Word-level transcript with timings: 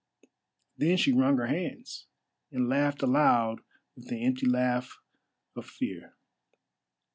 Then 0.79 0.97
she 0.97 1.11
wrung 1.11 1.37
her 1.37 1.45
hands, 1.45 2.07
and 2.51 2.67
laughed 2.67 3.03
aloud 3.03 3.61
with 3.95 4.07
the 4.07 4.23
empty 4.25 4.47
laugh 4.47 4.97
of 5.55 5.67
fear. 5.67 6.15